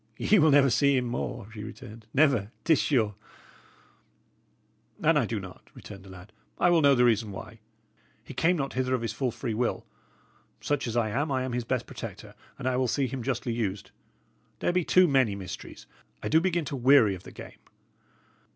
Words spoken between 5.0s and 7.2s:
"An I do not," returned the lad, "I will know the